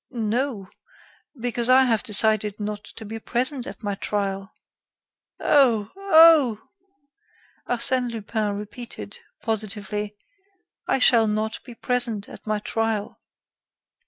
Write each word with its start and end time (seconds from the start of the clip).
"No, 0.09 0.67
because 1.39 1.69
I 1.69 1.83
have 1.85 2.01
decided 2.01 2.59
not 2.59 2.83
to 2.85 3.05
be 3.05 3.19
present 3.19 3.67
at 3.67 3.83
my 3.83 3.93
trial." 3.93 4.55
"Oh! 5.39 5.91
oh!" 5.95 6.69
Arsène 7.69 8.11
Lupin 8.11 8.57
repeated, 8.57 9.19
positively: 9.43 10.17
"I 10.87 10.97
shall 10.97 11.27
not 11.27 11.63
be 11.63 11.75
present 11.75 12.27
at 12.27 12.47
my 12.47 12.57
trial." 12.57 13.21